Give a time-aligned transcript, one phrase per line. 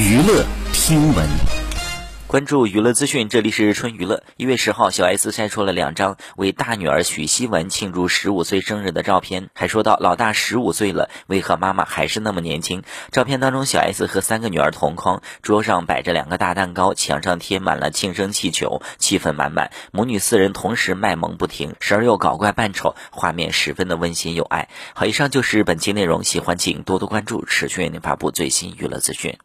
[0.00, 1.28] 娱乐听闻，
[2.26, 3.28] 关注娱乐资讯。
[3.28, 12.82] 这里是春娱乐，一月十号，小 S 晒出了两张为大女儿许希文庆祝十五岁生日的照片，还说到老大十五岁了，为何妈妈还是那么年轻？
[13.12, 19.70] 照片当中小 S 和三个女儿同框，桌上摆着两个大蛋糕，墙上贴满了庆生气球，气氛满满。
[19.92, 25.04] 母女四人同时卖萌不停，时而又搞怪扮丑，画面十分的温馨有爱好。
[25.04, 29.36] 以上就是本期内容，喜欢请多多关注，持续为您发布最新娱乐资讯。